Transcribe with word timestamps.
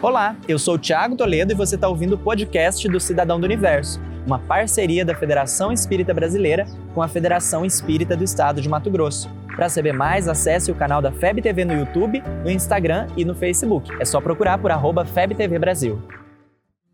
Olá, 0.00 0.36
eu 0.46 0.60
sou 0.60 0.76
o 0.76 0.78
Thiago 0.78 1.16
Toledo 1.16 1.52
e 1.52 1.56
você 1.56 1.74
está 1.74 1.88
ouvindo 1.88 2.12
o 2.12 2.18
podcast 2.18 2.88
do 2.88 3.00
Cidadão 3.00 3.40
do 3.40 3.44
Universo, 3.44 4.00
uma 4.24 4.38
parceria 4.38 5.04
da 5.04 5.12
Federação 5.12 5.72
Espírita 5.72 6.14
Brasileira 6.14 6.66
com 6.94 7.02
a 7.02 7.08
Federação 7.08 7.64
Espírita 7.64 8.16
do 8.16 8.22
Estado 8.22 8.60
de 8.60 8.68
Mato 8.68 8.92
Grosso. 8.92 9.28
Para 9.56 9.68
saber 9.68 9.92
mais, 9.92 10.28
acesse 10.28 10.70
o 10.70 10.74
canal 10.76 11.02
da 11.02 11.10
FEB 11.10 11.42
TV 11.42 11.64
no 11.64 11.72
YouTube, 11.72 12.22
no 12.44 12.50
Instagram 12.50 13.08
e 13.16 13.24
no 13.24 13.34
Facebook. 13.34 13.90
É 13.98 14.04
só 14.04 14.20
procurar 14.20 14.58
por 14.58 14.70
arroba 14.70 15.04
FebTV 15.04 15.58
Brasil. 15.58 16.00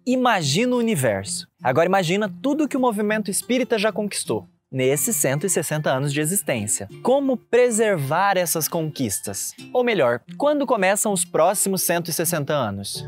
Imagina 0.06 0.74
o 0.74 0.78
universo. 0.78 1.46
Agora 1.62 1.86
imagina 1.86 2.32
tudo 2.40 2.66
que 2.66 2.76
o 2.76 2.80
movimento 2.80 3.30
espírita 3.30 3.78
já 3.78 3.92
conquistou 3.92 4.48
nesses 4.74 5.14
160 5.16 5.88
anos 5.88 6.12
de 6.12 6.20
existência. 6.20 6.88
Como 7.00 7.36
preservar 7.36 8.36
essas 8.36 8.66
conquistas? 8.66 9.54
Ou 9.72 9.84
melhor, 9.84 10.20
quando 10.36 10.66
começam 10.66 11.12
os 11.12 11.24
próximos 11.24 11.82
160 11.82 12.52
anos? 12.52 13.06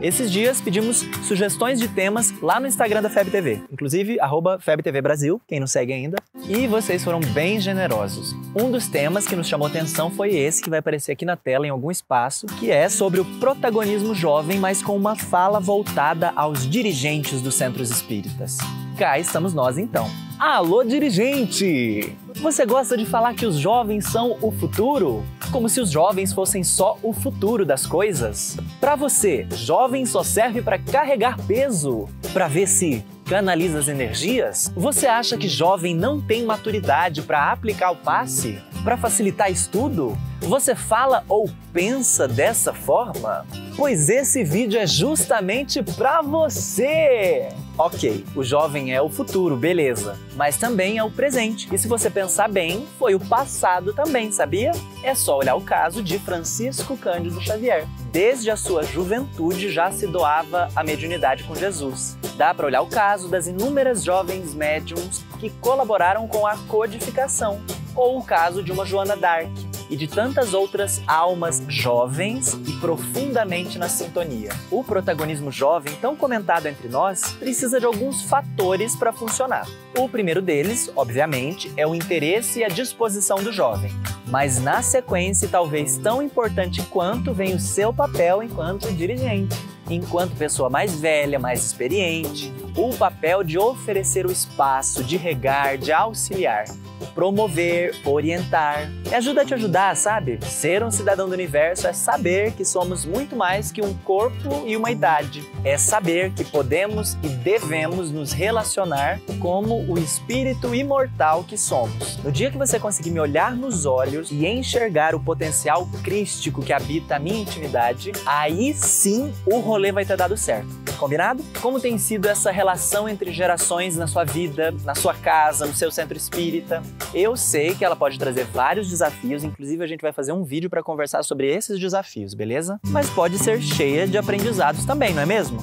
Esses 0.00 0.30
dias 0.30 0.60
pedimos 0.60 1.04
sugestões 1.24 1.80
de 1.80 1.88
temas 1.88 2.32
lá 2.40 2.60
no 2.60 2.68
Instagram 2.68 3.02
da 3.02 3.10
FebTV, 3.10 3.56
TV, 3.56 3.62
inclusive 3.72 4.16
FebTV 4.60 5.02
Brasil, 5.02 5.40
quem 5.46 5.58
não 5.58 5.66
segue 5.66 5.92
ainda, 5.92 6.18
e 6.48 6.68
vocês 6.68 7.02
foram 7.02 7.18
bem 7.18 7.58
generosos. 7.58 8.32
Um 8.54 8.70
dos 8.70 8.86
temas 8.86 9.26
que 9.26 9.34
nos 9.34 9.48
chamou 9.48 9.66
atenção 9.66 10.08
foi 10.08 10.36
esse 10.36 10.62
que 10.62 10.70
vai 10.70 10.78
aparecer 10.78 11.12
aqui 11.12 11.24
na 11.24 11.36
tela 11.36 11.66
em 11.66 11.70
algum 11.70 11.90
espaço, 11.90 12.46
que 12.46 12.70
é 12.70 12.88
sobre 12.88 13.18
o 13.18 13.24
protagonismo 13.40 14.14
jovem, 14.14 14.60
mas 14.60 14.80
com 14.80 14.96
uma 14.96 15.16
fala 15.16 15.58
voltada 15.58 16.32
aos 16.36 16.68
dirigentes 16.68 17.42
dos 17.42 17.56
centros 17.56 17.90
espíritas. 17.90 18.56
Cá 18.96 19.18
estamos 19.18 19.52
nós 19.52 19.78
então. 19.78 20.08
Alô, 20.38 20.84
dirigente! 20.84 22.16
Você 22.36 22.64
gosta 22.64 22.96
de 22.96 23.04
falar 23.04 23.34
que 23.34 23.44
os 23.44 23.56
jovens 23.56 24.04
são 24.04 24.38
o 24.40 24.52
futuro? 24.52 25.24
Como 25.50 25.66
se 25.66 25.80
os 25.80 25.90
jovens 25.90 26.32
fossem 26.32 26.62
só 26.62 26.98
o 27.02 27.10
futuro 27.10 27.64
das 27.64 27.86
coisas? 27.86 28.56
Para 28.78 28.94
você, 28.94 29.46
jovem 29.50 30.04
só 30.04 30.22
serve 30.22 30.60
para 30.60 30.78
carregar 30.78 31.38
peso? 31.46 32.06
Para 32.34 32.48
ver 32.48 32.66
se 32.66 33.02
canaliza 33.24 33.78
as 33.78 33.88
energias? 33.88 34.70
Você 34.76 35.06
acha 35.06 35.38
que 35.38 35.48
jovem 35.48 35.94
não 35.94 36.20
tem 36.20 36.44
maturidade 36.44 37.22
para 37.22 37.50
aplicar 37.50 37.92
o 37.92 37.96
passe? 37.96 38.58
Para 38.88 38.96
facilitar 38.96 39.52
estudo? 39.52 40.16
Você 40.40 40.74
fala 40.74 41.22
ou 41.28 41.50
pensa 41.74 42.26
dessa 42.26 42.72
forma? 42.72 43.44
Pois 43.76 44.08
esse 44.08 44.42
vídeo 44.42 44.80
é 44.80 44.86
justamente 44.86 45.82
para 45.82 46.22
você! 46.22 47.50
Ok, 47.76 48.24
o 48.34 48.42
jovem 48.42 48.94
é 48.94 49.02
o 49.02 49.10
futuro, 49.10 49.58
beleza, 49.58 50.18
mas 50.36 50.56
também 50.56 50.96
é 50.96 51.04
o 51.04 51.10
presente. 51.10 51.68
E 51.70 51.76
se 51.76 51.86
você 51.86 52.08
pensar 52.08 52.48
bem, 52.48 52.88
foi 52.98 53.14
o 53.14 53.20
passado 53.20 53.92
também, 53.92 54.32
sabia? 54.32 54.72
É 55.04 55.14
só 55.14 55.36
olhar 55.36 55.54
o 55.54 55.60
caso 55.60 56.02
de 56.02 56.18
Francisco 56.18 56.96
Cândido 56.96 57.42
Xavier. 57.42 57.86
Desde 58.10 58.50
a 58.50 58.56
sua 58.56 58.84
juventude 58.84 59.70
já 59.70 59.92
se 59.92 60.06
doava 60.06 60.70
à 60.74 60.82
mediunidade 60.82 61.44
com 61.44 61.54
Jesus. 61.54 62.16
Dá 62.38 62.54
para 62.54 62.66
olhar 62.66 62.80
o 62.80 62.88
caso 62.88 63.28
das 63.28 63.46
inúmeras 63.46 64.02
jovens 64.02 64.54
médiums 64.54 65.22
que 65.38 65.50
colaboraram 65.50 66.26
com 66.26 66.46
a 66.46 66.56
codificação, 66.66 67.60
ou 67.98 68.16
o 68.16 68.22
caso 68.22 68.62
de 68.62 68.70
uma 68.70 68.86
Joana 68.86 69.16
Dark, 69.16 69.50
e 69.90 69.96
de 69.96 70.06
tantas 70.06 70.54
outras 70.54 71.02
almas 71.06 71.62
jovens 71.66 72.52
e 72.66 72.72
profundamente 72.74 73.78
na 73.78 73.88
sintonia. 73.88 74.50
O 74.70 74.84
protagonismo 74.84 75.50
jovem, 75.50 75.94
tão 75.96 76.14
comentado 76.14 76.66
entre 76.66 76.88
nós, 76.88 77.32
precisa 77.32 77.80
de 77.80 77.86
alguns 77.86 78.22
fatores 78.22 78.94
para 78.94 79.12
funcionar. 79.12 79.66
O 79.96 80.08
primeiro 80.08 80.42
deles, 80.42 80.92
obviamente, 80.94 81.72
é 81.76 81.86
o 81.86 81.94
interesse 81.94 82.60
e 82.60 82.64
a 82.64 82.68
disposição 82.68 83.42
do 83.42 83.50
jovem. 83.50 83.90
Mas 84.26 84.60
na 84.60 84.82
sequência, 84.82 85.48
talvez 85.48 85.96
tão 85.96 86.22
importante 86.22 86.82
quanto, 86.82 87.32
vem 87.32 87.54
o 87.54 87.60
seu 87.60 87.92
papel 87.92 88.42
enquanto 88.42 88.92
dirigente 88.92 89.56
enquanto 89.90 90.36
pessoa 90.36 90.68
mais 90.68 91.00
velha, 91.00 91.38
mais 91.38 91.64
experiente, 91.64 92.52
o 92.76 92.94
papel 92.94 93.42
de 93.42 93.58
oferecer 93.58 94.26
o 94.26 94.30
espaço, 94.30 95.02
de 95.02 95.16
regar, 95.16 95.78
de 95.78 95.90
auxiliar 95.90 96.66
promover, 97.06 97.94
orientar. 98.04 98.90
Me 99.08 99.14
ajuda 99.14 99.42
a 99.42 99.44
te 99.44 99.54
ajudar, 99.54 99.96
sabe? 99.96 100.38
Ser 100.44 100.82
um 100.82 100.90
cidadão 100.90 101.28
do 101.28 101.34
universo 101.34 101.86
é 101.86 101.92
saber 101.92 102.52
que 102.52 102.64
somos 102.64 103.04
muito 103.04 103.36
mais 103.36 103.72
que 103.72 103.82
um 103.82 103.94
corpo 103.94 104.64
e 104.66 104.76
uma 104.76 104.90
idade. 104.90 105.42
É 105.64 105.78
saber 105.78 106.32
que 106.32 106.44
podemos 106.44 107.14
e 107.22 107.28
devemos 107.28 108.10
nos 108.10 108.32
relacionar 108.32 109.20
como 109.40 109.84
o 109.90 109.98
espírito 109.98 110.74
imortal 110.74 111.44
que 111.44 111.56
somos. 111.56 112.16
No 112.18 112.30
dia 112.32 112.50
que 112.50 112.58
você 112.58 112.78
conseguir 112.78 113.10
me 113.10 113.20
olhar 113.20 113.54
nos 113.54 113.86
olhos 113.86 114.30
e 114.30 114.46
enxergar 114.46 115.14
o 115.14 115.20
potencial 115.20 115.88
crístico 116.02 116.62
que 116.62 116.72
habita 116.72 117.16
a 117.16 117.18
minha 117.18 117.40
intimidade, 117.40 118.12
aí 118.26 118.74
sim 118.74 119.32
o 119.46 119.58
rolê 119.58 119.92
vai 119.92 120.04
ter 120.04 120.16
dado 120.16 120.36
certo. 120.36 120.87
Combinado? 120.98 121.42
Como 121.62 121.80
tem 121.80 121.96
sido 121.96 122.26
essa 122.26 122.50
relação 122.50 123.08
entre 123.08 123.32
gerações 123.32 123.96
na 123.96 124.06
sua 124.06 124.24
vida, 124.24 124.74
na 124.84 124.94
sua 124.94 125.14
casa, 125.14 125.64
no 125.64 125.72
seu 125.72 125.90
centro 125.90 126.16
espírita? 126.16 126.82
Eu 127.14 127.36
sei 127.36 127.74
que 127.74 127.84
ela 127.84 127.94
pode 127.94 128.18
trazer 128.18 128.44
vários 128.44 128.88
desafios, 128.88 129.44
inclusive 129.44 129.82
a 129.82 129.86
gente 129.86 130.02
vai 130.02 130.12
fazer 130.12 130.32
um 130.32 130.42
vídeo 130.42 130.68
para 130.68 130.82
conversar 130.82 131.22
sobre 131.22 131.46
esses 131.46 131.78
desafios, 131.78 132.34
beleza? 132.34 132.80
Mas 132.86 133.08
pode 133.08 133.38
ser 133.38 133.62
cheia 133.62 134.06
de 134.06 134.18
aprendizados 134.18 134.84
também, 134.84 135.14
não 135.14 135.22
é 135.22 135.26
mesmo? 135.26 135.58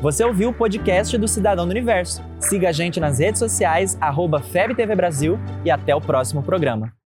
Você 0.00 0.24
ouviu 0.24 0.50
o 0.50 0.54
podcast 0.54 1.16
do 1.18 1.28
Cidadão 1.28 1.66
do 1.66 1.70
Universo. 1.70 2.22
Siga 2.38 2.70
a 2.70 2.72
gente 2.72 2.98
nas 2.98 3.18
redes 3.18 3.38
sociais, 3.38 3.98
arroba 4.00 4.40
FebTV 4.40 4.94
Brasil 4.94 5.38
e 5.64 5.70
até 5.70 5.94
o 5.94 6.00
próximo 6.00 6.42
programa. 6.42 6.92